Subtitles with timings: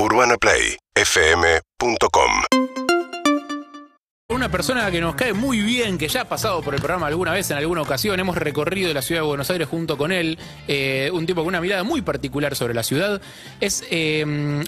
[0.00, 2.57] UrbanaPlayFM.com
[4.38, 7.32] Una persona que nos cae muy bien, que ya ha pasado por el programa alguna
[7.32, 11.10] vez, en alguna ocasión, hemos recorrido la ciudad de Buenos Aires junto con él, eh,
[11.12, 13.20] un tipo con una mirada muy particular sobre la ciudad,
[13.60, 14.24] es eh,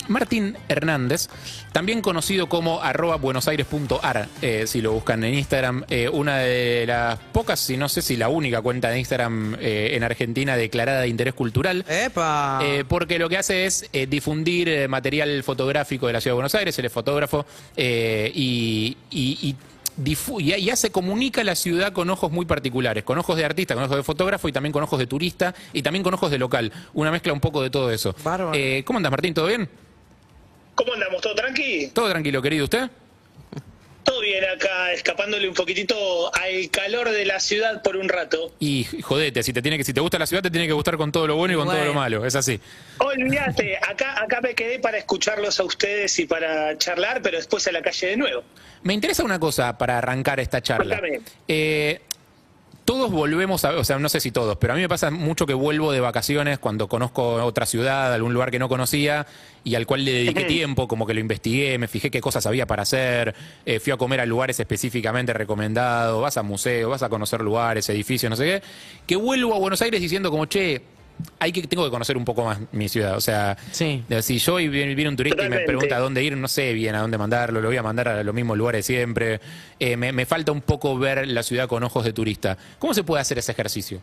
[0.08, 1.28] Martín Hernández,
[1.70, 7.20] también conocido como arroba buenosaires.ar, eh, si lo buscan en Instagram, eh, una de las
[7.32, 11.34] pocas, si no sé si la única cuenta de Instagram en Argentina declarada de interés
[11.34, 11.84] cultural.
[11.88, 12.60] ¡Epa!
[12.88, 16.86] Porque lo que hace es difundir material fotográfico de la ciudad de Buenos Aires, él
[16.86, 17.46] es fotógrafo,
[17.76, 19.56] y, y- y
[19.98, 23.74] difu- y, y hace, comunica la ciudad con ojos muy particulares, con ojos de artista,
[23.74, 26.38] con ojos de fotógrafo y también con ojos de turista y también con ojos de
[26.38, 26.72] local.
[26.94, 28.14] Una mezcla un poco de todo eso.
[28.22, 28.52] Bárbaro.
[28.54, 29.34] Eh, ¿Cómo andas, Martín?
[29.34, 29.68] ¿Todo bien?
[30.74, 31.20] ¿Cómo andamos?
[31.20, 31.88] ¿Todo tranqui?
[31.92, 32.64] ¿Todo tranquilo, querido?
[32.64, 32.90] ¿Usted?
[34.20, 38.52] Bien acá, escapándole un poquitito al calor de la ciudad por un rato.
[38.58, 40.96] Y jodete, si te, tiene que, si te gusta la ciudad, te tiene que gustar
[40.96, 42.26] con todo lo bueno y con todo lo malo.
[42.26, 42.60] Es así.
[42.98, 47.72] Olvídate, acá, acá me quedé para escucharlos a ustedes y para charlar, pero después a
[47.72, 48.44] la calle de nuevo.
[48.82, 50.98] Me interesa una cosa para arrancar esta charla.
[50.98, 51.24] Cuéntame.
[51.48, 52.00] Eh,
[52.84, 55.46] todos volvemos a, o sea, no sé si todos, pero a mí me pasa mucho
[55.46, 59.26] que vuelvo de vacaciones cuando conozco otra ciudad, algún lugar que no conocía
[59.64, 62.66] y al cual le dediqué tiempo, como que lo investigué, me fijé qué cosas había
[62.66, 67.08] para hacer, eh, fui a comer a lugares específicamente recomendados, vas a museos, vas a
[67.08, 68.62] conocer lugares, edificios, no sé qué,
[69.06, 70.82] que vuelvo a Buenos Aires diciendo como, che,
[71.38, 74.04] hay que, tengo que conocer un poco más mi ciudad, o sea, Sí.
[74.08, 76.72] de- si yo viene, viene un turista y me pregunta a dónde ir, no sé
[76.72, 79.40] bien a dónde mandarlo, lo voy a mandar a los mismos lugares siempre.
[79.78, 82.56] Eh, me, me falta un poco ver la ciudad con ojos de turista.
[82.78, 84.00] ¿Cómo se puede hacer ese ejercicio?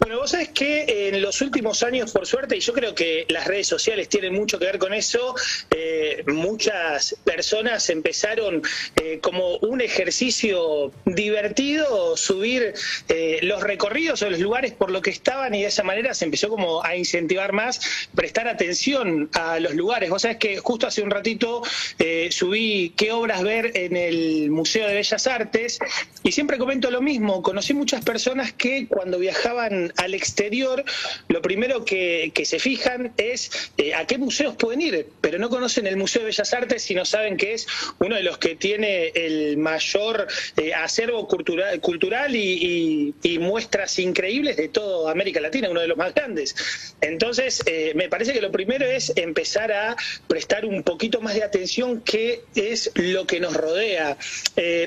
[0.00, 3.46] Bueno, vos sabés que en los últimos años, por suerte, y yo creo que las
[3.46, 5.34] redes sociales tienen mucho que ver con eso,
[5.70, 8.62] eh, muchas personas empezaron
[8.96, 12.74] eh, como un ejercicio divertido subir
[13.08, 16.24] eh, los recorridos o los lugares por lo que estaban y de esa manera se
[16.24, 20.10] empezó como a incentivar más prestar atención a los lugares.
[20.10, 21.62] Vos sabés que justo hace un ratito
[21.98, 25.78] eh, subí qué obras ver en el Museo de Bellas Artes
[26.22, 30.84] y siempre comento lo mismo, conocí muchas personas que cuando viajaban al exterior,
[31.28, 35.86] lo primero que, se fijan es eh, a qué museos pueden ir, pero no conocen
[35.86, 37.66] el Museo de Bellas Artes y no saben que es
[37.98, 44.68] uno de los que tiene el mayor eh, acervo cultural, cultural y, muestras increíbles de
[44.68, 46.94] toda América Latina, uno de los más grandes.
[47.00, 49.96] Entonces, eh, me parece que lo primero es empezar a
[50.28, 54.16] prestar un poquito más de atención qué es lo que nos rodea.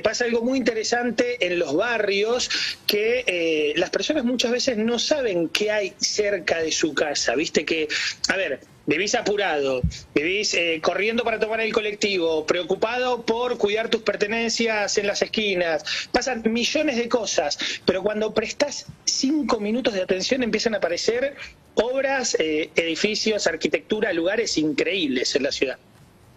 [0.02, 2.50] Pasa algo muy interesante en los barrios
[2.88, 7.35] que las personas muchas veces saben qué hay cerca de su casa.
[7.35, 7.87] Viste que,
[8.29, 9.81] a ver, vivís apurado,
[10.15, 15.83] vivís eh, corriendo para tomar el colectivo, preocupado por cuidar tus pertenencias en las esquinas,
[16.11, 21.35] pasan millones de cosas, pero cuando prestás cinco minutos de atención empiezan a aparecer
[21.75, 25.77] obras, eh, edificios, arquitectura, lugares increíbles en la ciudad.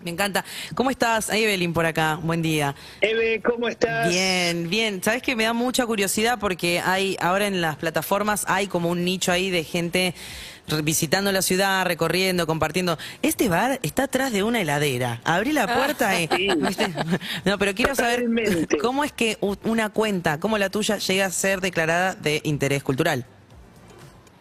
[0.03, 0.45] Me encanta.
[0.75, 1.29] ¿Cómo estás?
[1.31, 2.19] Evelyn por acá.
[2.23, 2.75] Buen día.
[3.01, 4.09] Eve, ¿cómo estás?
[4.09, 5.03] Bien, bien.
[5.03, 9.05] Sabes que me da mucha curiosidad porque hay ahora en las plataformas hay como un
[9.05, 10.15] nicho ahí de gente
[10.85, 12.97] visitando la ciudad, recorriendo, compartiendo.
[13.23, 15.21] Este bar está atrás de una heladera.
[15.25, 16.29] Abrí la puerta y.
[17.45, 18.79] No, pero quiero saber Totalmente.
[18.79, 23.27] cómo es que una cuenta como la tuya llega a ser declarada de interés cultural.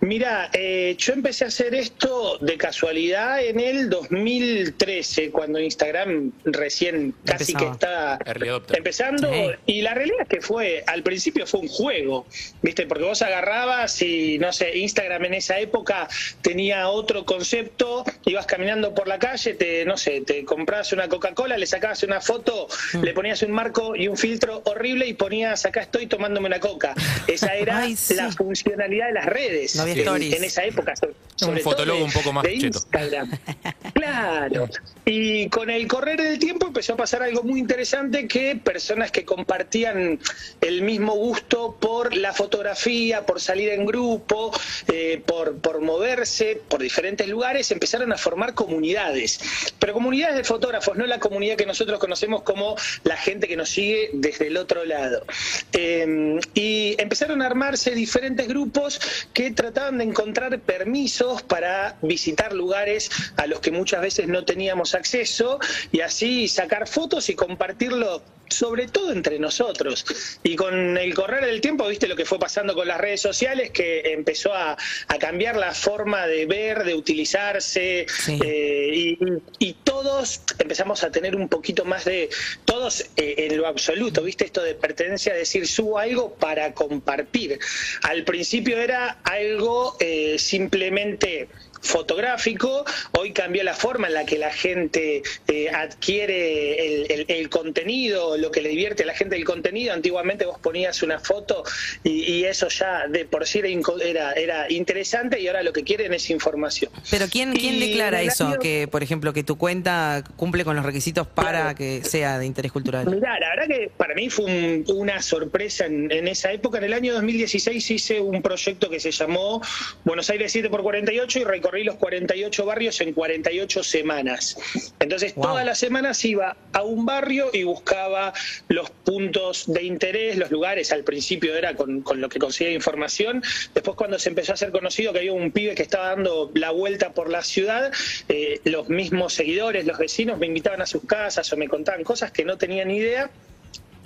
[0.01, 7.13] Mira, eh, yo empecé a hacer esto de casualidad en el 2013, cuando Instagram recién
[7.25, 7.59] casi Empezaba.
[7.59, 8.13] que está
[8.49, 8.77] adopter.
[8.77, 9.31] empezando.
[9.33, 9.41] Sí.
[9.65, 12.25] Y la realidad es que fue, al principio fue un juego,
[12.61, 12.85] ¿viste?
[12.85, 16.07] Porque vos agarrabas y, no sé, Instagram en esa época
[16.41, 21.57] tenía otro concepto, ibas caminando por la calle, te, no sé, te comprabas una Coca-Cola,
[21.57, 23.03] le sacabas una foto, Mm.
[23.03, 26.93] le ponías un marco y un filtro horrible y ponías, acá estoy tomándome una coca.
[27.27, 28.15] Esa era Ay, sí.
[28.15, 30.35] la funcionalidad de las redes No había en, stories.
[30.35, 30.95] en esa época.
[30.95, 32.77] so- sobre todo fotólogo de- un poco más de cheto.
[32.79, 33.31] Instagram.
[33.93, 34.69] Claro.
[35.05, 39.25] Y con el correr del tiempo empezó a pasar algo muy interesante que personas que
[39.25, 40.19] compartían
[40.61, 44.51] el mismo gusto por la fotografía, por salir en grupo,
[44.87, 49.39] eh, por, por moverse por diferentes lugares, empezaron a formar comunidades.
[49.79, 53.69] Pero comunidades de fotógrafos, no la comunidad que nosotros conocemos como la gente que nos
[53.69, 55.25] sigue desde el otro lado.
[55.73, 58.99] Eh, y empezaron a armarse diferentes grupos
[59.33, 64.93] que trataban de encontrar permisos para visitar lugares a los que muchas veces no teníamos
[64.93, 65.59] acceso
[65.91, 70.05] y así sacar fotos y compartirlo sobre todo entre nosotros.
[70.43, 73.71] Y con el correr del tiempo, viste lo que fue pasando con las redes sociales,
[73.71, 78.39] que empezó a, a cambiar la forma de ver, de utilizarse, Sí.
[78.43, 79.17] eh, y,
[79.59, 82.29] y todos empezamos a tener un poquito más de,
[82.65, 87.59] todos eh, en lo absoluto, viste esto de pertenencia, decir, subo algo para compartir.
[88.03, 91.49] Al principio era algo eh, simplemente
[91.81, 92.85] fotográfico,
[93.17, 98.61] hoy cambió la forma en la que la gente eh, adquiere el, contenido, lo que
[98.61, 99.93] le divierte a la gente el contenido.
[99.93, 101.63] Antiguamente vos ponías una foto
[102.03, 103.61] y, eso ya de por sí
[104.01, 106.91] era, era, interesante y ahora lo que quieren es información.
[107.11, 108.57] Pero ¿quién, quién declara eso?
[108.59, 112.71] Que, por ejemplo, que tu cuenta cumple con los requisitos para que sea de interés
[112.71, 113.07] cultural.
[113.07, 116.77] Mirá, la verdad que para mí fue una sorpresa en, en, esa época.
[116.77, 119.61] En el año 2016 hice un proyecto que se llamó
[120.03, 124.57] Buenos Aires 7x48 y recorrí los 48 barrios en 48 semanas.
[124.99, 128.33] Entonces, todas las semanas iba a un barrio y buscaba
[128.67, 130.91] los puntos de interés, los lugares.
[130.91, 133.43] Al principio era con, lo que conseguía información.
[133.75, 136.71] Después, cuando se empezó a ser conocido que había un pibe que estaba dando la
[136.71, 137.91] vuelta por la ciudad,
[138.29, 142.31] eh, los mismos seguidores, los vecinos me invitaban a sus casas o me contaban cosas
[142.31, 143.29] que no tenían ni idea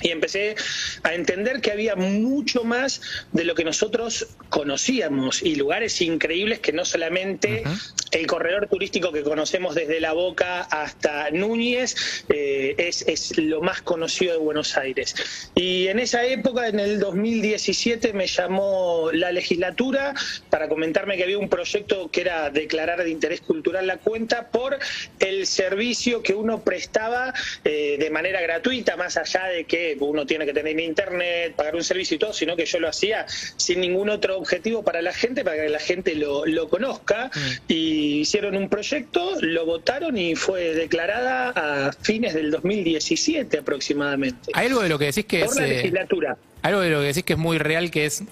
[0.01, 0.55] y empecé
[1.03, 3.01] a entender que había mucho más
[3.31, 7.63] de lo que nosotros conocíamos y lugares increíbles que no solamente
[8.11, 11.95] el corredor turístico que conocemos desde La Boca hasta Núñez
[12.29, 15.15] eh, es, es, lo más conocido de Buenos Aires.
[15.55, 20.13] Y en esa época, en el 2017, me llamó la legislatura
[20.49, 24.77] para comentarme que había un proyecto que era declarar de interés cultural la cuenta por
[25.19, 30.45] el servicio que uno prestaba eh, de manera gratuita, más allá de que uno tiene
[30.45, 34.09] que tener internet, pagar un servicio y todo, sino que yo lo hacía sin ningún
[34.09, 37.29] otro objetivo para la gente, para que la gente lo, conozca.
[37.33, 37.39] Mm.
[37.67, 44.51] Y hicieron un proyecto, lo votaron y fue declarada a fines del 2017 aproximadamente.
[44.53, 45.55] Hay algo de lo que decís que es.
[45.55, 46.37] La eh, legislatura.
[46.61, 48.23] Algo de lo que decís que es muy real, que es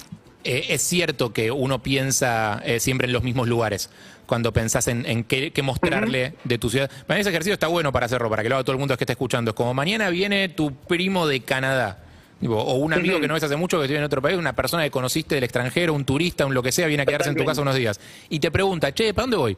[0.44, 3.90] eh, es cierto que uno piensa eh, siempre en los mismos lugares
[4.26, 6.90] cuando pensás en, qué, mostrarle de tu ciudad.
[7.06, 8.96] Para mí ese ejercicio está bueno para hacerlo, para que lo haga todo el mundo
[8.96, 9.52] que esté escuchando.
[9.52, 12.00] Es como mañana viene tu primo de Canadá.
[12.48, 14.84] o un amigo que no ves hace mucho que vive en otro país, una persona
[14.84, 17.44] que conociste del extranjero, un turista, un lo que sea, viene a quedarse en tu
[17.44, 18.00] casa unos días.
[18.30, 19.58] Y te pregunta, che, ¿para dónde voy?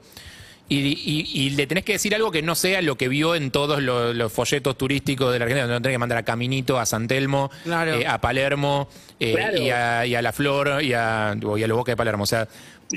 [0.70, 4.32] Y, le tenés que decir algo que no sea lo que vio en todos los,
[4.32, 8.06] folletos turísticos de la Argentina, donde tenés que mandar a Caminito, a San Telmo, eh,
[8.08, 8.88] a Palermo,
[9.20, 12.24] eh, y, a, La Flor, y a, y a los de Palermo.
[12.24, 12.48] O sea,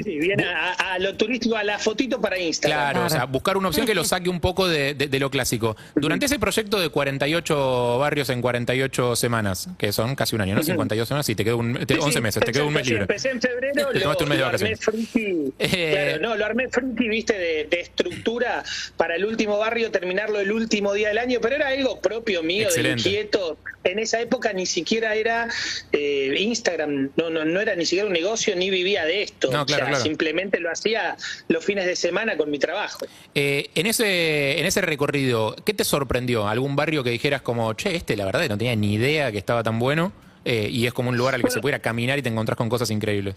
[0.02, 2.93] Sí, viene a, lo turístico, a la fotito para Instagram.
[2.93, 5.76] Claro, o sea, buscar una opción que lo saque un poco de, lo clásico.
[5.94, 10.62] Durante ese proyecto de 48 barrios en 48 semanas, que son casi un año, ¿no?
[10.62, 13.02] 52 semanas, sí, te quedó un, 11 meses, te quedó un mes libre.
[13.02, 14.10] Empecé en febrero, lo,
[14.46, 18.62] armé friki, eh, claro, no, lo armé friki, viste, de, estructura
[18.96, 22.69] para el último barrio, terminarlo el último día del año, pero era algo propio mío,
[22.75, 23.58] de inquieto.
[23.84, 25.48] En esa época ni siquiera era
[25.93, 29.50] eh, Instagram, no, no, no era ni siquiera un negocio, ni vivía de esto.
[29.50, 31.16] No, claro simplemente lo hacía
[31.48, 33.06] los fines de semana con mi trabajo.
[33.34, 36.48] Eh, en, ese, en ese recorrido, ¿qué te sorprendió?
[36.48, 39.62] ¿Algún barrio que dijeras como, che, este la verdad no tenía ni idea que estaba
[39.62, 40.12] tan bueno?
[40.44, 42.68] Eh, y es como un lugar al que se pudiera caminar y te encontrás con
[42.68, 43.34] cosas increíbles.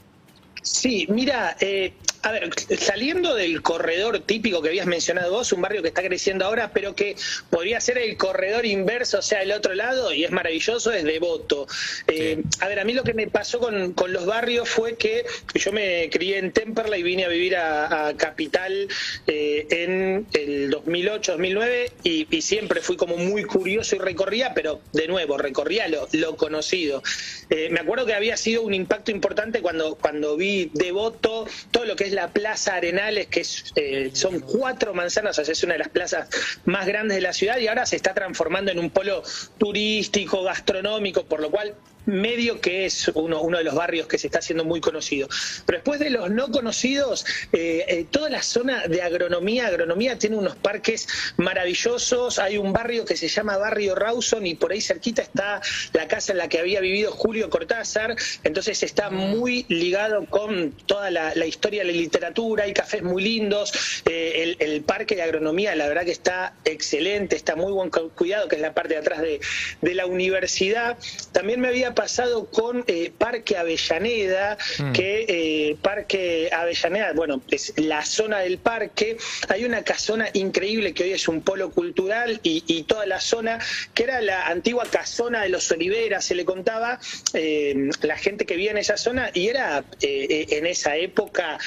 [0.62, 5.82] Sí, mira, eh, a ver, saliendo del corredor típico que habías mencionado vos, un barrio
[5.82, 7.16] que está creciendo ahora, pero que
[7.50, 11.68] podría ser el corredor inverso, o sea, el otro lado, y es maravilloso, es Devoto.
[12.08, 15.26] Eh, A ver, a mí lo que me pasó con, los barrios fue que
[15.56, 18.88] yo me crié en Temperley y vine a vivir a, Capital
[19.28, 25.08] eh, en el 2008, 2009, y, siempre fui como muy curioso y recorría, pero de
[25.08, 27.04] nuevo, recorría lo, lo conocido.
[27.50, 31.96] Eh, me acuerdo que había sido un impacto importante cuando, cuando vi Devoto, todo lo
[31.96, 33.46] que es la Plaza Arenales, que
[33.76, 36.30] eh, son cuatro manzanas, o sea, es una de las plazas
[36.66, 39.24] más grandes de la ciudad y ahora se está transformando en un polo
[39.58, 41.76] turístico, gastronómico, por lo cual
[42.10, 45.28] medio que es uno, de los barrios que se está haciendo muy conocido.
[45.66, 50.38] Pero después de los no conocidos, eh, eh, toda la zona de agronomía, agronomía tiene
[50.38, 55.22] unos parques maravillosos, hay un barrio que se llama Barrio Rawson y por ahí cerquita
[55.22, 55.62] está
[55.94, 61.12] la casa en la que había vivido Julio Cortázar, entonces está muy ligado con toda
[61.12, 66.06] la, historia la literatura, hay cafés muy lindos, eh, el, parque de agronomía la verdad
[66.06, 69.40] que está excelente, está muy buen cuidado, que es la parte de atrás de,
[69.82, 70.98] de la universidad.
[71.32, 74.92] También me había pasado con eh, Parque Avellaneda, mm.
[74.94, 79.18] que eh, Parque Avellaneda, bueno, es la zona del parque,
[79.50, 83.60] hay una casona increíble que hoy es un polo cultural y, toda la zona,
[83.94, 87.02] que era la antigua casona de los Oliveras, se le contaba
[87.34, 91.60] eh, la gente que vivía en esa zona y era en esa época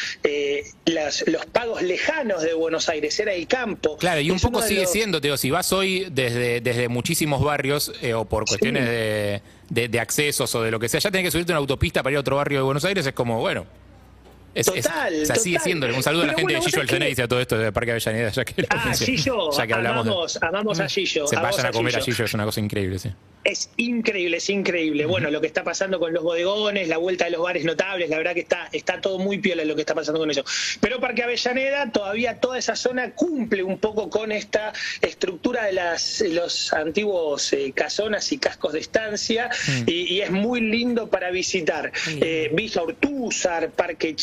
[0.87, 3.99] los pagos lejanos de Buenos Aires, era el campo.
[3.99, 8.25] Claro, y un poco sigue siendo, Teo, si vas hoy desde, desde muchísimos barrios o
[8.25, 11.55] por cuestiones de de, accesos o de lo que sea, ya tenés que subirte a
[11.55, 13.67] una autopista para ir a otro barrio de Buenos Aires, es como, bueno.
[14.55, 15.87] Es, total, o sea, sigue siendo.
[15.87, 18.31] Un saludo a la gente de Gillo el dice a todo esto de Parque Avellaneda,
[18.31, 20.07] ya que, ah, Gillo, ya que hablamos.
[20.07, 21.27] Amamos, amamos a Gillo.
[21.27, 23.11] Se vayan a comer a Gillo, es una cosa increíble, sí.
[23.45, 25.05] Es increíble, es increíble.
[25.05, 28.17] Bueno, lo que está pasando con los bodegones, la vuelta de los bares notables, la
[28.17, 30.45] verdad que está, está todo muy piola lo que está pasando con eso.
[30.81, 36.21] Pero Parque Avellaneda, todavía toda esa zona cumple un poco con esta estructura de las,
[36.21, 39.85] los antiguos eh, casonas y cascos de estancia Mm.
[39.87, 41.93] y, y es muy lindo para visitar.
[42.21, 44.15] Eh, Villa Ortúzar, Parque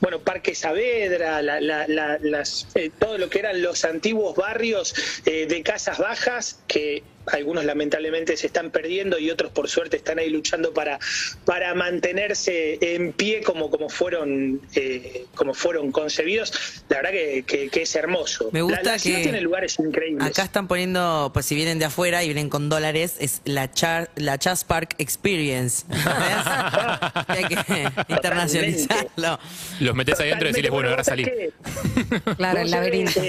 [0.00, 4.94] Bueno, Parque Saavedra, la- la- la- las, eh, todo lo que eran los antiguos barrios
[5.26, 10.18] eh, de casas bajas que algunos lamentablemente se están perdiendo y otros por suerte están
[10.18, 10.98] ahí luchando para,
[11.44, 16.52] para mantenerse en pie como, como fueron eh, como fueron concebidos.
[16.88, 18.50] La verdad que, que- que es hermoso.
[18.52, 20.26] Me La- gusta la, ciudad que tiene lugares increíbles.
[20.28, 24.10] Acá están poniendo, pues si vienen de afuera y vienen con dólares, es la, Char,
[24.16, 25.86] la Chas Park Experience.
[27.28, 29.38] Hay que internacionalizarlo.
[29.80, 31.24] Los metes ahí adentro y decirles, bueno, ahora salí.
[31.24, 31.52] que-
[32.36, 33.20] Claro, el laberinto.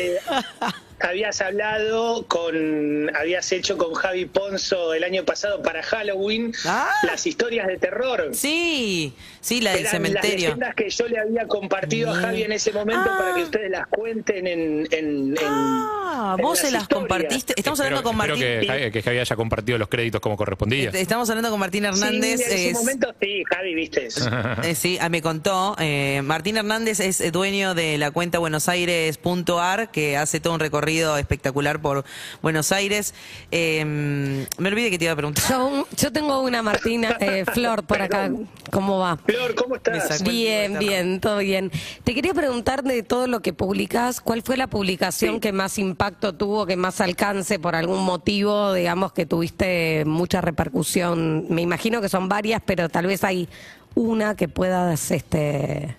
[1.05, 6.89] Habías hablado con, habías hecho con Javi Ponzo el año pasado para Halloween Ah.
[7.03, 8.29] las historias de terror.
[8.33, 10.29] Sí, sí, la del Eran cementerio.
[10.31, 13.17] las leyendas que yo le había compartido a Javi en ese momento Ah.
[13.19, 16.87] para que ustedes las cuenten en, en, en- Ah, en vos se las historias.
[17.01, 17.53] compartiste.
[17.55, 18.59] Estamos Espero- hablando con espero Martín.
[18.61, 20.89] que, Javi- que Javi haya compartido los créditos como correspondía.
[20.91, 22.39] Estamos hablando con Martín Hernández.
[22.39, 24.07] Sí, en ese es- momento sí, Javi, viste.
[24.63, 25.75] Eh, sí, ah, me contó.
[25.79, 30.94] eh, Martín Hernández es eh, dueño de la cuenta buenosaires.ar, que hace todo un recorrido
[31.17, 32.05] espectacular por
[32.41, 33.13] Buenos Aires.
[33.51, 35.43] Eh, me olvidé que te iba a preguntar.
[35.49, 38.31] Yo, yo tengo una Martina, eh, Flor, por acá.
[38.71, 39.17] ¿Cómo va?
[39.17, 40.23] Flor, ¿cómo estás?
[40.23, 41.71] Bien, bien, todo bien.
[42.03, 45.39] Te quería preguntar de todo lo que publicás, ¿cuál fue la publicación Sí.
[45.39, 51.45] que más impacto tuvo, que más alcance por algún motivo, digamos que tuviste mucha repercusión?
[51.49, 53.47] Me imagino que son varias, pero tal vez hay
[53.93, 55.95] una que puedas, este,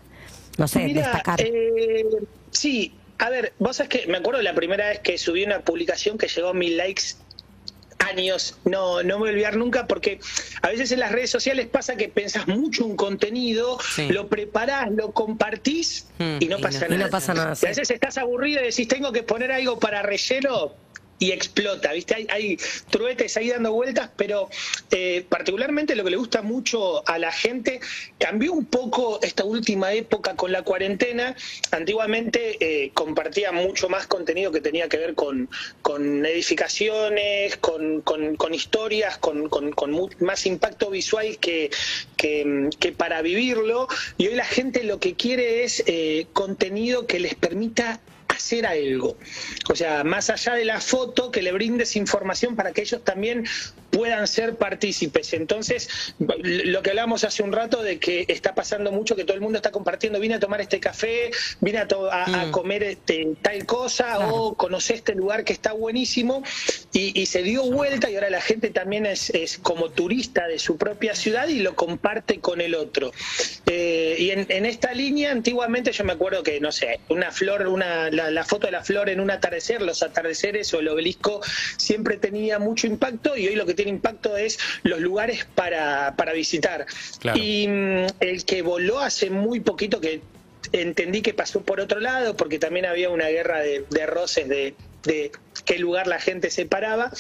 [0.59, 1.41] no sé, Mira, destacar.
[1.41, 2.05] eh,
[2.51, 6.19] sí, a ver, vos sabés que me acuerdo la primera vez que subí una publicación
[6.19, 7.03] que llegó a mil likes
[7.99, 10.21] años, no, no me voy a olvidar nunca porque
[10.63, 14.09] a veces en las redes sociales pasa que pensás mucho un contenido, Sí.
[14.11, 17.05] lo preparás, lo compartís Hmm, y no y pasa no- y nada.
[17.07, 17.67] no pasa nada, Y sí.
[17.67, 20.75] a veces estás aburrido y decís, tengo que poner algo para relleno
[21.19, 22.15] y explota, ¿viste?
[22.15, 22.59] Hay, hay
[22.91, 24.49] truetes ahí dando vueltas, pero
[24.91, 27.81] eh, particularmente lo que le gusta mucho a la gente,
[28.19, 31.35] cambió un poco esta última época con la cuarentena.
[31.71, 35.49] Antiguamente eh, compartía mucho más contenido que tenía que ver con,
[35.83, 39.51] con edificaciones, con, con- historias, con,
[40.21, 41.71] más impacto visual que,
[42.17, 43.89] que, que para vivirlo.
[44.19, 48.01] Y hoy la gente lo que quiere es eh, contenido que les permita
[48.37, 49.17] hacer algo.
[49.71, 53.45] O sea, más allá de la foto, que le brindes información para que ellos también
[53.91, 55.33] puedan ser partícipes.
[55.33, 59.41] Entonces, lo que hablamos hace un rato de que está pasando mucho, que todo el
[59.41, 62.51] mundo está compartiendo, vine a tomar este café, vine a, Mm.
[62.51, 66.43] comer este, tal cosa, o conocí este lugar que está buenísimo,
[66.93, 70.59] y, y se dio vuelta y ahora la gente también es, es como turista de
[70.59, 73.13] su propia ciudad y lo comparte con el otro.
[73.67, 77.67] Eh, y en, en esta línea, antiguamente yo me acuerdo que, no sé, una flor,
[77.67, 81.41] una, la, la foto de la flor en un atardecer, los atardeceres o el obelisco
[81.77, 86.33] siempre tenía mucho impacto y hoy lo que tiene impacto es los lugares para, para
[86.33, 86.87] visitar.
[87.21, 87.39] Claro.
[87.39, 90.21] Y mm, el que voló hace muy poquito que
[90.73, 94.75] entendí que pasó por otro lado, porque también había una guerra de, de roces de,
[95.05, 95.31] de
[95.67, 97.11] qué lugar la gente se paraba,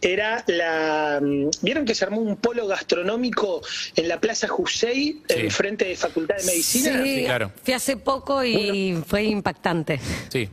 [0.00, 1.18] era la...
[1.20, 3.60] mm, ¿Vieron que se armó un polo gastronómico
[3.96, 5.34] en la Plaza Jusey, Sí.
[5.40, 7.02] enfrente de Facultad de Medicina?
[7.02, 7.50] Sí, Sí, claro.
[7.64, 9.98] fui hace poco y fue impactante.
[10.28, 10.48] Sí.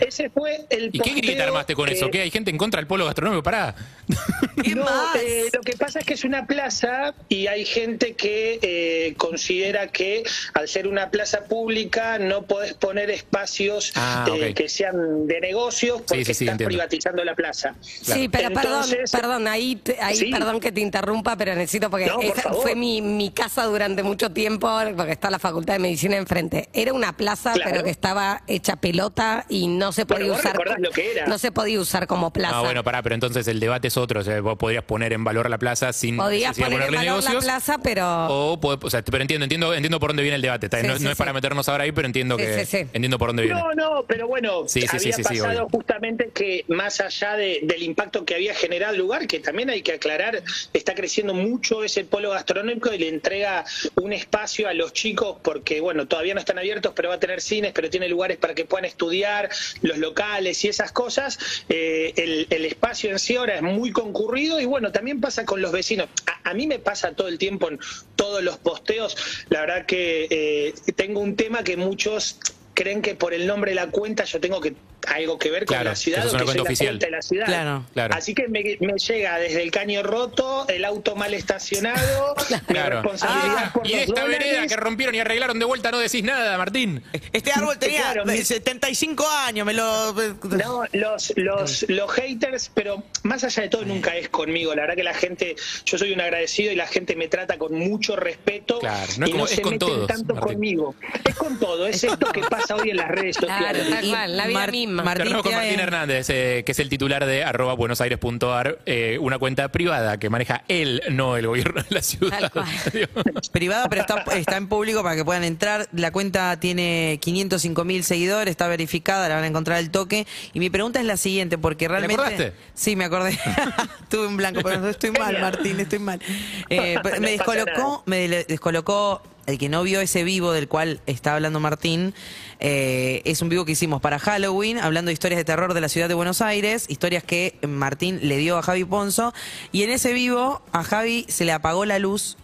[0.00, 2.10] Ese fue el ¿Y qué grita armaste con que- eso?
[2.10, 2.20] ¿Qué?
[2.22, 3.42] ¿Hay gente en contra del polo gastronómico?
[3.42, 3.74] Pará.
[4.62, 5.16] ¿Qué No, más?
[5.16, 9.88] eh, lo que pasa es que es una plaza y hay gente que eh, considera
[9.88, 10.24] que
[10.54, 16.02] al ser una plaza pública no podés poner espacios Ah, eh, que sean de negocios
[16.06, 16.68] porque sí, sí, estás entiendo.
[16.68, 17.74] privatizando la plaza.
[17.80, 20.30] Sí, pero Entonces- perdón, perdón, ahí, ahí Sí.
[20.30, 24.30] perdón que te interrumpa, pero necesito porque No, esa fue mi, mi casa durante mucho
[24.30, 26.68] tiempo, porque está la Facultad de Medicina enfrente.
[26.72, 27.70] Era una plaza, Claro.
[27.70, 30.52] pero que estaba hecha pelota y no se Bueno, podía usar.
[30.52, 31.26] recordás lo que era.
[31.26, 32.58] No se podía usar como plaza.
[32.58, 34.20] Ah, bueno, pará, pero entonces el debate es otro.
[34.20, 37.02] O sea, vos podrías poner en valor la plaza sin Podías poner en valor la
[37.02, 37.44] negocios.
[37.44, 38.26] plaza, pero.
[38.28, 40.66] O, podés- o sea, pero entiendo, entiendo, entiendo por dónde viene el debate.
[40.66, 42.64] Está bien, Sí, no, sí, no es para meternos ahora ahí, pero entiendo Sí, que
[42.64, 42.86] sí, sí.
[42.92, 43.58] entiendo por dónde viene.
[43.60, 47.34] No, no, pero bueno, Sí, sí, sí, había sí, sí, pasado justamente que más allá
[47.36, 51.34] de- del impacto que había generado el lugar, que también hay que aclarar, está creciendo
[51.34, 53.64] mucho ese polo gastronómico y le entrega
[53.96, 57.40] un espacio a los chicos porque, bueno, todavía no están abiertos, pero va a tener
[57.40, 59.48] cines, pero tiene lugares para que puedan estudiar,
[59.82, 61.38] los locales y esas cosas.
[61.68, 65.60] Eh, el, el espacio en sí ahora es muy concurrido y, bueno, también pasa con
[65.60, 66.08] los vecinos.
[66.44, 67.78] A, mí me pasa todo el tiempo en
[68.16, 69.16] todos los posteos,
[69.48, 72.38] la verdad que eh, tengo un tema que muchos
[72.74, 74.74] creen que por el nombre de la cuenta yo tengo que
[75.08, 76.88] algo que ver con la ciudad eso es o una que soy la oficial.
[76.98, 77.46] puerta de la ciudad.
[77.46, 77.86] Claro.
[77.94, 78.14] Claro.
[78.14, 82.34] Así que me, me llega desde el caño roto, el auto mal estacionado,
[82.68, 83.02] mi Claro.
[83.02, 84.38] responsabilidad Ah, por y los esta dólares.
[84.46, 87.02] vereda que rompieron y arreglaron de vuelta no decís nada, Martín.
[87.32, 90.12] Este árbol tenía Claro, mi- 75 años, me lo...
[90.12, 94.74] No, los, los, los haters, pero más allá de todo nunca es conmigo.
[94.74, 97.74] La verdad que la gente, yo soy un agradecido y la gente me trata con
[97.74, 100.52] mucho respeto Claro, no es y como- no es se con meten todos, tanto Martín.
[100.54, 100.94] conmigo.
[101.24, 103.90] Es con todo, es esto que pasa hoy en las redes Claro, sociales.
[103.90, 104.93] tal cual, la vida misma.
[105.02, 109.38] Martín, con te- Martín Hernández, eh, que es el titular de arroba buenosaires.ar, eh, una
[109.38, 112.52] cuenta privada que maneja él, no el gobierno de la ciudad.
[113.52, 115.88] Privada, pero está, está en público para que puedan entrar.
[115.92, 120.26] La cuenta tiene 505 mil seguidores, está verificada, la van a encontrar al toque.
[120.52, 122.14] Y mi pregunta es la siguiente, porque realmente...
[122.14, 122.52] acordaste?
[122.74, 123.38] Sí, me acordé.
[124.08, 125.40] Tuve un blanco, pero estoy mal.
[125.40, 126.20] Martín, estoy mal.
[126.68, 131.60] Eh, me descolocó, me descolocó el que no vio ese vivo del cual está hablando
[131.60, 132.14] Martín.
[132.60, 135.88] eh, es un vivo que hicimos para Halloween, hablando de historias de terror de la
[135.88, 139.34] ciudad de Buenos Aires, historias que Martín le dio a Javi Ponzo.
[139.72, 142.36] Y en ese vivo a Javi se le apagó la luz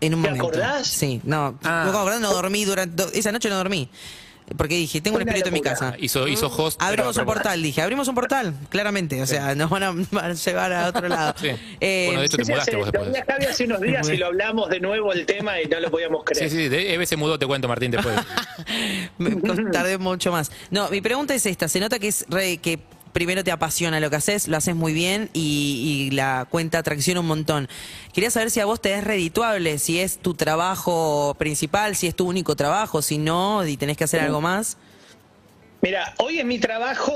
[0.00, 0.46] en un ¿Te momento.
[0.48, 0.86] acordás?
[0.86, 1.90] Sí, no, Ah.
[1.92, 3.88] no, no dormí durante esa noche no dormí.
[4.58, 5.94] Porque dije, tengo un espíritu en mi casa.
[5.98, 6.80] Hizo, hizo host.
[6.82, 10.34] Abrimos un portal, dije, abrimos un portal, claramente, o sea, nos van a, van a
[10.34, 11.34] llevar a otro lado.
[11.40, 11.48] Sí.
[11.80, 13.08] Eh, Bueno, de hecho, te Sí, mudaste vos después.
[13.18, 15.90] lo Javi hace unos días y lo hablamos de nuevo el tema y no lo
[15.90, 16.50] podíamos Sí, creer.
[16.50, 18.16] sí, de Eve se mudó, te cuento, Martín, después.
[19.18, 19.30] Me
[19.72, 20.50] tardé mucho más.
[20.70, 21.66] No, mi pregunta es esta.
[21.68, 22.78] Se nota que es re- que
[23.14, 27.20] primero te apasiona lo que haces, lo haces muy bien y, y la cuenta atracciona
[27.20, 27.68] un montón.
[28.12, 32.14] Quería saber si a vos te es redituable, si es tu trabajo principal, si es
[32.14, 34.76] tu único trabajo, si no, y tenés que hacer algo más.
[35.80, 37.12] Mira, hoy en mi trabajo,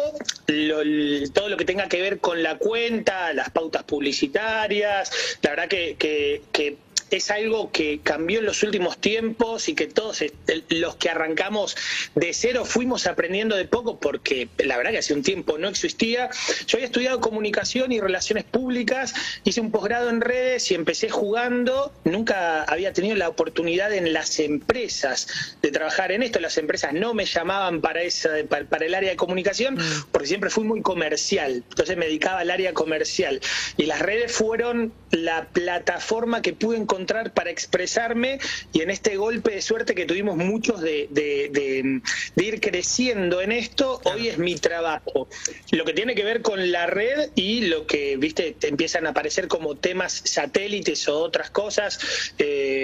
[0.47, 5.11] lo- todo lo que tenga que ver con la cuenta, las pautas publicitarias,
[5.43, 6.77] la verdad que, que- que
[7.11, 10.23] es algo que cambió en los últimos tiempos y que todos
[10.69, 11.77] los que arrancamos
[12.15, 16.31] de cero fuimos aprendiendo de poco porque la verdad que hace un tiempo no existía.
[16.67, 21.93] Yo había estudiado comunicación y relaciones públicas, hice un posgrado en redes y empecé jugando.
[22.05, 26.41] Nunca había tenido la oportunidad en las empresas de trabajar en esto.
[26.41, 29.79] Las empresas no me llamaban para, esa, para, para el área de comunicación
[30.13, 31.65] porque siempre fui muy comercial.
[31.69, 33.41] Entonces me dedicaba al área comercial.
[33.77, 38.39] Y las redes fueron la plataforma que pude encontrar para expresarme
[38.73, 42.01] y en este golpe de suerte que tuvimos muchos de, de- de-
[42.35, 45.29] de ir creciendo en esto, hoy es mi trabajo.
[45.73, 49.11] Lo que tiene que ver con la red y lo que, viste, te empiezan a
[49.11, 51.99] aparecer como temas satélites o otras cosas.
[52.39, 52.78] eh,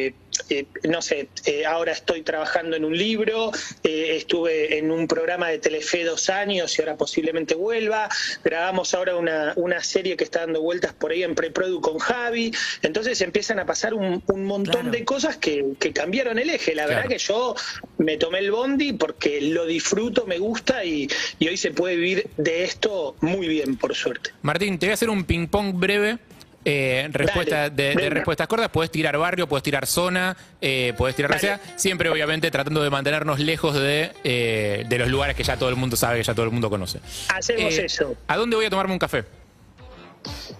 [0.51, 5.49] eh, no sé, eh, ahora estoy trabajando en un libro, eh, estuve en un programa
[5.49, 8.09] de Telefe dos años y ahora posiblemente vuelva.
[8.43, 12.53] Grabamos ahora una, una serie que está dando vueltas por ahí en Preprodu con Javi.
[12.83, 14.91] Entonces empiezan a pasar un, un montón Claro.
[14.91, 16.75] de cosas que, que cambiaron el eje.
[16.75, 17.55] La verdad que yo
[17.99, 22.29] me tomé el bondi porque lo disfruto, me gusta y, y hoy se puede vivir
[22.37, 24.31] de esto muy bien, por suerte.
[24.43, 26.19] Martín, te voy a hacer un ping-pong breve.
[26.65, 31.15] Eh, respuesta Dale, de, de respuestas cortas, puedes tirar barrio, puedes tirar zona, eh, puedes
[31.17, 35.57] tirar sea, siempre obviamente tratando de mantenernos lejos de, eh, de los lugares que ya
[35.57, 37.01] todo el mundo sabe, que ya todo el mundo conoce.
[37.29, 38.17] Hacemos Eh, eso.
[38.29, 39.25] ¿A dónde voy a tomarme un café?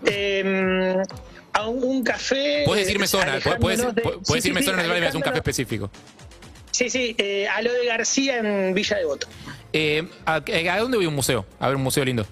[0.07, 0.97] Eh,
[1.53, 2.63] a un, café.
[2.67, 5.23] Puedes decirme zona, puedes, de- Sí, decirme sí, sí, zona, no te vale, me un
[5.23, 5.91] café específico.
[6.73, 9.29] Sí, sí, eh, a lo de García en Villa Devoto.
[9.73, 11.47] Eh, ¿a, ¿A dónde voy a un museo?
[11.61, 12.27] A ver un museo lindo.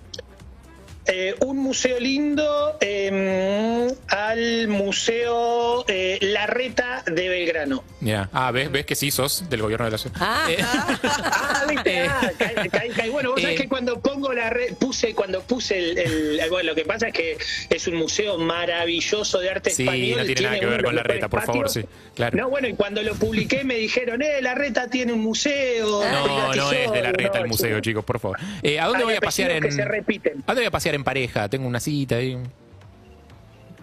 [1.06, 7.82] Eh, un museo lindo eh, al Museo eh, Larreta de Belgrano.
[8.00, 10.16] Mira, ah, ¿ves, ves que sí sos del gobierno de la ciudad.
[10.20, 10.46] Ah.
[10.48, 10.58] Eh,
[11.04, 12.30] Ah, viste, ah,
[12.70, 13.10] caí- caí.
[13.10, 13.62] Bueno, vos sabés Eh.
[13.62, 17.14] que cuando pongo la red, puse, cuando puse el, el- bueno, lo que pasa es
[17.14, 17.36] que
[17.70, 20.18] es un museo maravilloso de arte Sí, español.
[20.20, 21.84] no tiene nada que ver con la Reta, por favor, sí,
[22.14, 22.36] claro.
[22.36, 26.02] No, bueno, y cuando lo publiqué me dijeron, eh, la Reta tiene un museo.
[26.04, 26.72] no, no privatizó".
[26.72, 27.80] es de la reta el museo, chico.
[27.80, 28.38] chicos, por favor.
[28.62, 29.62] Eh, ¿A dónde Hay voy a pasear en.
[29.62, 30.38] que se repiten.
[30.42, 31.48] ¿A dónde voy a pasear en pareja?
[31.48, 32.38] Tengo una cita ahí.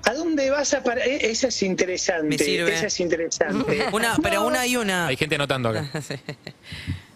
[0.05, 1.07] ¿A dónde vas a parar?
[1.07, 2.27] Eh, Esa es interesante.
[2.27, 2.73] Me sirve.
[2.73, 3.85] Esa es interesante.
[3.91, 5.07] Una, pero una y una.
[5.07, 5.89] Hay gente anotando acá.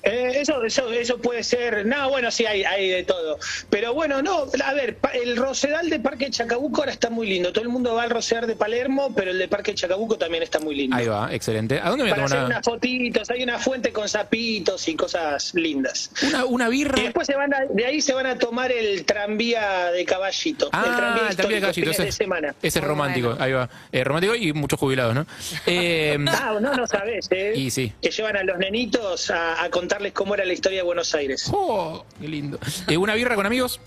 [0.04, 1.86] Eh, eso, eso, eso puede ser.
[1.86, 3.38] No, bueno, sí, hay, hay de todo.
[3.70, 7.54] Pero bueno, no, a ver, el Rosedal de Parque Chacabuco ahora está muy lindo.
[7.54, 10.60] Todo el mundo va al Rosedal de Palermo, pero el de Parque Chacabuco también está
[10.60, 10.96] muy lindo.
[10.96, 11.80] Ahí va, excelente.
[11.82, 15.54] ¿A dónde me Para hacer una, unas fotitos, hay una fuente con sapitos y cosas
[15.56, 16.12] lindas.
[16.28, 17.00] una, una birra?
[17.00, 20.70] Y después se van a- de ahí se van a tomar el tranvía de caballito.
[20.74, 21.92] Ah, el tranvía, el tranvía de caballito.
[21.92, 22.56] Ese, de semana.
[22.62, 23.30] ese es romántico.
[23.30, 23.44] bueno.
[23.44, 23.70] Ahí va.
[23.92, 25.26] Eh, romántico y muchos jubilados, ¿no?
[25.66, 27.54] Eh, Ah, no, no sabes, ¿eh?
[27.56, 27.94] Y sí.
[28.02, 31.50] Que llevan a los nenitos a, a contarles cómo era la historia de Buenos Aires.
[31.54, 32.58] oh, qué lindo.
[32.88, 33.80] Eh, ¿Una birra con amigos?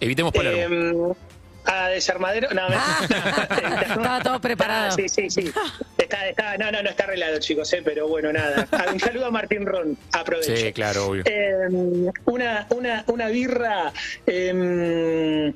[0.00, 1.12] Evitemos Palermo.
[1.12, 2.48] Eh, a desarmadero.
[2.54, 3.06] No, Ah,
[3.86, 4.88] estaba todo preparado.
[4.88, 5.52] Ah, sí, sí, sí.
[5.98, 8.66] Está está, no, no, no está arreglado, chicos, eh, pero bueno, nada.
[8.92, 10.56] Un saludo a Martín Ron, aprovecho.
[10.56, 11.22] Sí, claro, obvio.
[11.26, 13.92] Eh, una, una, una birra.
[14.26, 15.52] eh,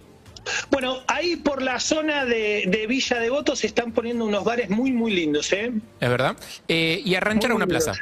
[0.70, 4.92] bueno, ahí por la zona de, de Villa Devoto se están poniendo unos bares muy,
[4.92, 5.72] muy lindos, ¿eh?
[6.00, 6.36] Es verdad.
[6.68, 7.94] Eh, y arranchar a una plaza.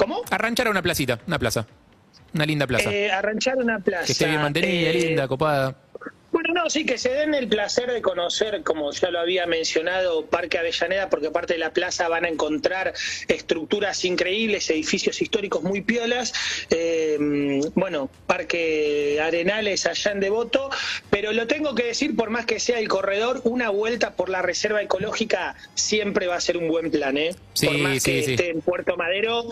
[0.00, 0.22] ¿Cómo?
[0.30, 1.66] Arranchar a una placita, una plaza.
[2.32, 2.90] Una linda plaza.
[2.90, 4.06] Eh, arranchar una plaza.
[4.06, 5.76] que esté bien mantenida, Eh, linda, copada.
[6.32, 10.24] Bueno, no, sí, que se den el placer de conocer, como ya lo había mencionado,
[10.26, 12.94] Parque Avellaneda, porque aparte de la plaza van a encontrar
[13.26, 16.32] estructuras increíbles, edificios históricos muy piolas.
[16.70, 20.70] Eh, bueno, Parque Arenales allá en Devoto,
[21.10, 24.40] pero lo tengo que decir, por más que sea el corredor, una vuelta por la
[24.40, 27.34] reserva ecológica siempre va a ser un buen plan, ¿eh?
[27.54, 28.30] Sí, por más sí, que sí.
[28.34, 29.46] esté en Puerto Madero,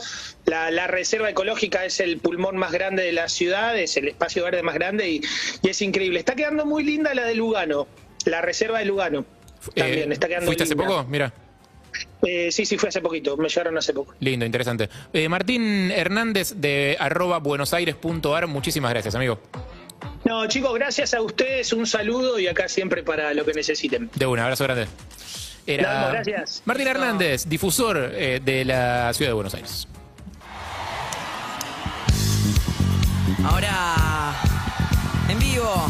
[0.49, 4.43] la, la reserva ecológica es el pulmón más grande de la ciudad, es el espacio
[4.45, 5.21] verde más grande y,
[5.63, 6.19] y es increíble.
[6.19, 7.87] Está quedando muy linda la de Lugano,
[8.25, 9.25] la reserva de Lugano.
[9.75, 10.87] También Eh, está quedando ¿Fuiste hace linda.
[10.89, 11.05] poco?
[11.09, 11.33] Mira.
[12.23, 14.15] Eh, sí, sí, fue hace poquito, me llegaron hace poco.
[14.21, 14.89] Lindo, interesante.
[15.13, 19.41] Eh, Martín Hernández de arroba buenosaires.ar, muchísimas gracias, amigo.
[20.25, 24.11] No, chicos, gracias a ustedes, un saludo y acá siempre para lo que necesiten.
[24.15, 24.87] De un abrazo grande.
[25.67, 26.63] Era gracias.
[26.65, 29.87] Martín Hernández, difusor eh, de la ciudad de Buenos Aires.
[33.49, 34.35] Ahora,
[35.29, 35.87] en vivo,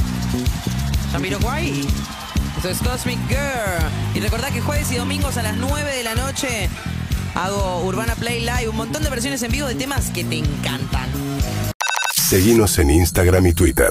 [1.13, 1.87] Jamiroquai.
[2.59, 3.91] Eso es Cosmic Girl.
[4.15, 6.69] Y recordá que jueves y domingos a las 9 de la noche
[7.35, 11.09] hago Urbana Play Live, un montón de versiones en vivo de temas que te encantan.
[12.15, 13.91] Seguimos en Instagram y Twitter.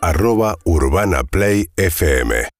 [0.00, 2.50] Arroba Urbana Play FM.